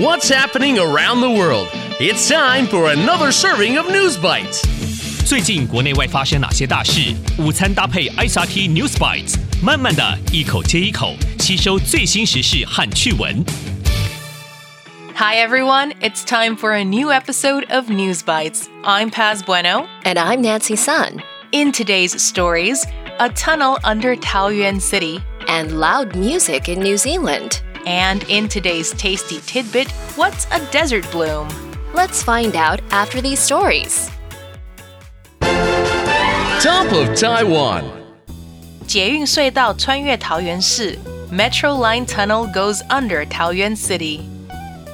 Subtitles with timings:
[0.00, 1.68] What's happening around the world?
[2.00, 4.62] It's time for another serving of News Bites.
[5.24, 7.14] 最近国内外发生哪些大事？
[7.38, 13.44] 午餐搭配 ICT News Bites，慢慢的一口接一口吸收最新时事和趣闻。
[15.14, 18.68] Hi everyone, it's time for a new episode of News Bites.
[18.82, 19.86] I'm Paz Bueno.
[20.04, 21.22] And I'm Nancy Sun.
[21.52, 22.84] In today's stories,
[23.18, 27.60] a tunnel under Taoyuan City, And loud music in New Zealand.
[27.86, 31.48] and in today's tasty tidbit, what's a desert bloom?
[31.94, 34.10] Let's find out after these stories.
[36.60, 37.84] Top of Taiwan.
[38.86, 40.98] 捷运隧道穿越桃园市
[41.30, 44.20] Metro Line tunnel goes under Taoyuan City.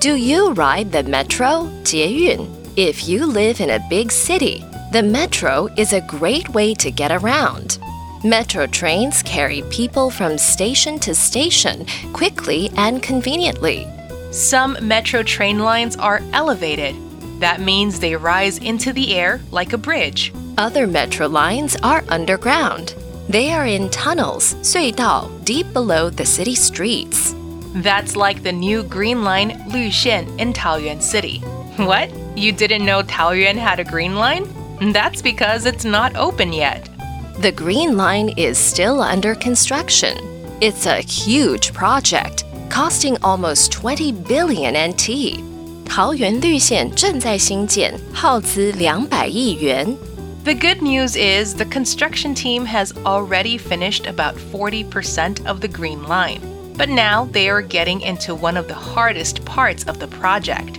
[0.00, 2.46] Do you ride the metro, 捷运?
[2.76, 7.12] If you live in a big city, the metro is a great way to get
[7.12, 7.78] around.
[8.25, 13.87] Metro trains carry people from station to station quickly and conveniently.
[14.31, 16.97] Some metro train lines are elevated.
[17.39, 20.33] That means they rise into the air like a bridge.
[20.57, 22.93] Other metro lines are underground.
[23.29, 27.33] They are in tunnels, 隧道, deep below the city streets.
[27.75, 31.39] That's like the new Green Line Lu in Taoyuan City.
[31.77, 32.09] What?
[32.37, 34.43] You didn't know Taoyuan had a green line?
[34.91, 36.88] That's because it's not open yet.
[37.40, 40.16] The Green Line is still under construction.
[40.60, 45.42] It's a huge project, costing almost 20 billion NT.
[45.84, 49.96] 桃园绿线正在兴建，耗资两百亿元。
[50.44, 56.02] The good news is the construction team has already finished about 40% of the Green
[56.06, 56.40] Line.
[56.76, 60.78] But now they are getting into one of the hardest parts of the project.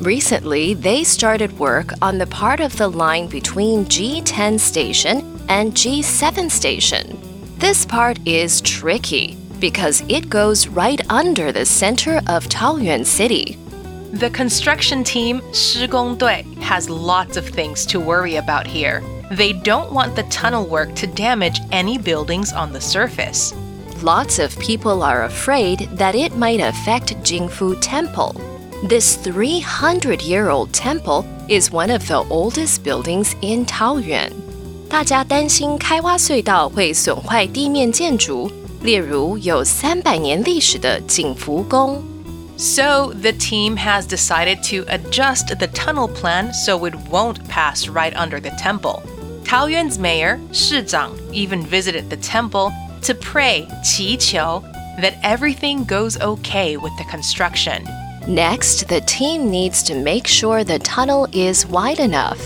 [0.00, 6.50] Recently, they started work on the part of the line between G10 station and G7
[6.50, 7.18] station.
[7.58, 13.56] This part is tricky because it goes right under the center of Taoyuan City.
[14.12, 19.02] The construction team, 施工队, has lots of things to worry about here.
[19.30, 23.54] They don't want the tunnel work to damage any buildings on the surface.
[24.02, 28.34] Lots of people are afraid that it might affect Jingfu Temple.
[28.84, 34.45] This 300 year old temple is one of the oldest buildings in Taoyuan.
[34.88, 38.50] 大家担心开挖隧道会损坏地面建筑，
[38.82, 42.02] 例如有300年历史的景福宫。
[42.58, 48.14] So the team has decided to adjust the tunnel plan so it won't pass right
[48.14, 49.02] under the temple.
[49.44, 52.70] Taoyuan's mayor, Shi Zhang, even visited the temple
[53.02, 54.62] to pray, 祈求,
[55.00, 57.82] that everything goes okay with the construction.
[58.28, 62.38] Next, the team needs to make sure the tunnel is wide enough.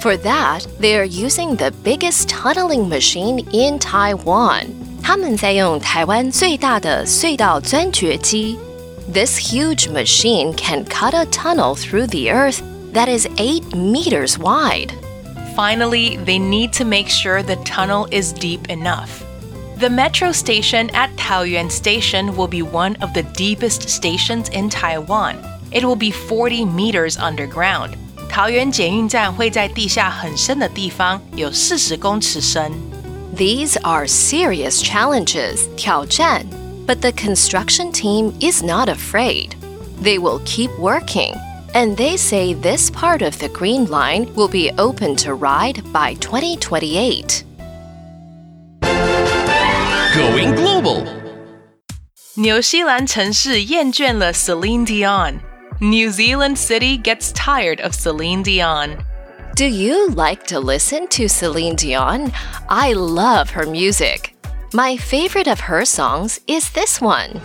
[0.00, 4.66] For that, they are using the biggest tunneling machine in Taiwan.
[5.02, 8.58] 他们在用台湾最大的隧道钻掘机。
[9.12, 12.60] This huge machine can cut a tunnel through the earth
[12.92, 14.92] that is 8 meters wide.
[15.54, 19.24] Finally, they need to make sure the tunnel is deep enough.
[19.78, 25.36] The metro station at Taoyuan Station will be one of the deepest stations in Taiwan.
[25.70, 27.96] It will be 40 meters underground.
[28.30, 32.70] 桃园捷运站会在地下很深的地方，有四十公尺深。
[33.36, 36.46] These are serious challenges, 挑战,
[36.86, 39.50] but the construction team is not afraid.
[40.02, 41.34] They will keep working,
[41.72, 46.14] and they say this part of the Green Line will be open to ride by
[46.14, 47.44] 2028.
[50.14, 51.04] Going global.
[52.36, 55.36] 纽西兰城市厌倦了 Celine Dion.
[55.83, 59.03] New Zealand city gets tired of Celine Dion.
[59.55, 62.31] Do you like to listen to Celine Dion?
[62.69, 64.35] I love her music.
[64.75, 67.41] My favorite of her songs is this one.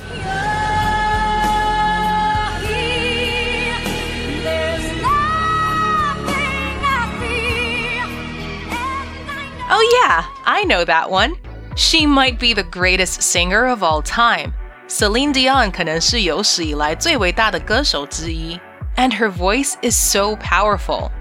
[9.71, 11.37] Oh, yeah, I know that one.
[11.75, 14.53] She might be the greatest singer of all time.
[14.88, 18.60] Celine Dion 可能是有史以来最伟大的歌手之一。
[18.98, 21.12] And her voice is so powerful.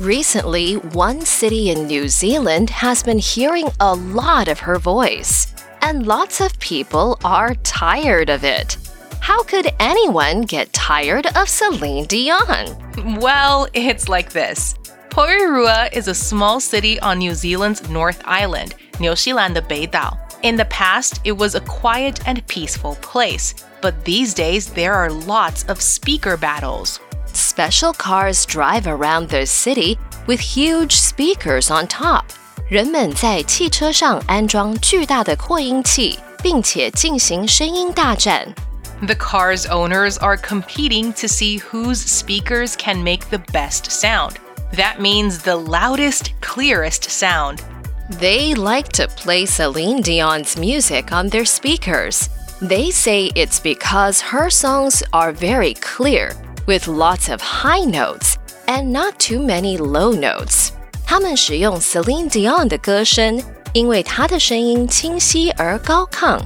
[0.00, 5.46] Recently, one city in New Zealand has been hearing a lot of her voice,
[5.80, 8.76] and lots of people are tired of it.
[9.20, 12.74] How could anyone get tired of Celine Dion?
[13.20, 14.74] Well, it's like this.
[15.10, 20.16] Porirua is a small city on New Zealand's North Island, 纽西兰的北岛.
[20.42, 25.10] In the past, it was a quiet and peaceful place, but these days there are
[25.10, 26.98] lots of speaker battles.
[27.32, 32.24] Special cars drive around the city with huge speakers on top.
[32.68, 38.54] 人们在汽车上安装巨大的扩音器，并且进行声音大战。
[39.04, 44.36] The car's owners are competing to see whose speakers can make the best sound.
[44.76, 47.58] That means the loudest, clearest sound.
[48.20, 52.28] They like to play Celine Dion's music on their speakers.
[52.60, 56.34] They say it's because her songs are very clear,
[56.66, 58.38] with lots of high notes
[58.68, 60.72] and not too many low notes.
[61.04, 66.40] 他们使用 Celine Dion 的歌声，因为她的声音清晰而高亢。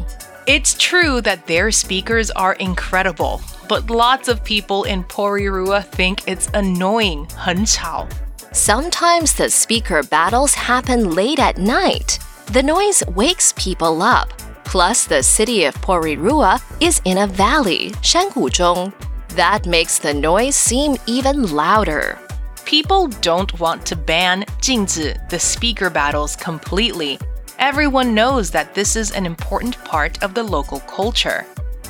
[0.46, 6.46] It's true that their speakers are incredible, but lots of people in Porirua think it's
[6.52, 8.06] annoying, 很吵.
[8.53, 12.19] Sometimes the speaker battles happen late at night.
[12.47, 14.33] The noise wakes people up.
[14.65, 18.93] Plus, the city of Porirua is in a valley, Shanguzhong.
[19.35, 22.19] That makes the noise seem even louder.
[22.65, 27.19] People don't want to ban Jingzi, the speaker battles, completely.
[27.57, 31.45] Everyone knows that this is an important part of the local culture.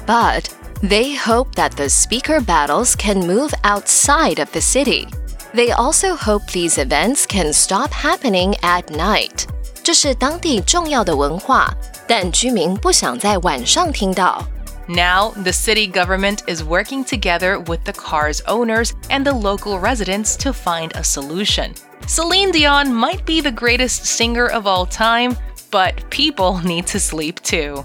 [0.06, 5.08] But they hope that the speaker battles can move outside of the city.
[5.55, 9.47] They also hope these events can stop happening at night.
[9.83, 11.73] 这是当地重要的文化，
[12.07, 14.45] 但居民不想在晚上听到。
[14.89, 20.53] Now, the city government is working together with the car's owners and the local residents to
[20.53, 21.73] find a solution.
[22.07, 25.37] Celine Dion might be the greatest singer of all time,
[25.71, 27.85] but people need to sleep too.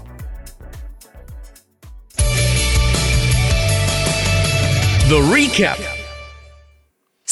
[5.08, 5.78] The recap.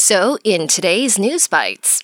[0.07, 2.03] So, in today's News Bites,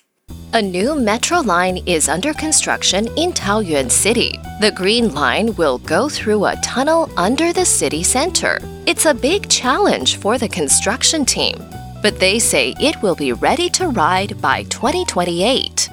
[0.54, 4.40] a new metro line is under construction in Taoyuan City.
[4.60, 8.58] The Green Line will go through a tunnel under the city center.
[8.86, 11.54] It's a big challenge for the construction team,
[12.02, 15.88] but they say it will be ready to ride by 2028.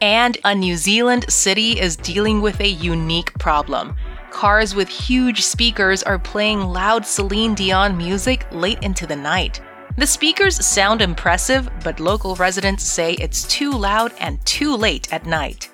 [0.00, 3.94] And a New Zealand city is dealing with a unique problem.
[4.30, 9.60] Cars with huge speakers are playing loud Celine Dion music late into the night.
[9.96, 15.24] The speakers sound impressive, but local residents say it's too loud and too late at
[15.24, 15.70] night.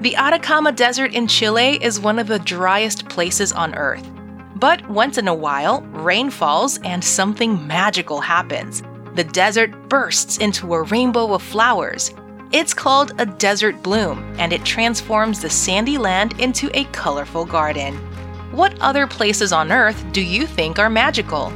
[0.00, 4.08] The Atacama Desert in Chile is one of the driest places on Earth.
[4.56, 8.82] But once in a while, rain falls and something magical happens.
[9.14, 12.14] The desert bursts into a rainbow of flowers.
[12.50, 18.00] It's called a desert bloom, and it transforms the sandy land into a colorful garden.
[18.50, 21.52] What other places on Earth do you think are magical?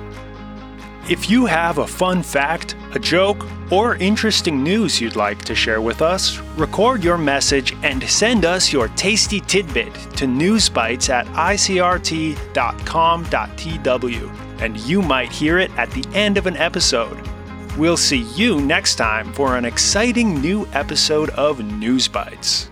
[1.09, 5.81] If you have a fun fact, a joke, or interesting news you'd like to share
[5.81, 12.41] with us, record your message and send us your tasty tidbit to newsbites at icrt.com.tw,
[14.61, 17.19] and you might hear it at the end of an episode.
[17.79, 22.72] We'll see you next time for an exciting new episode of News Bites.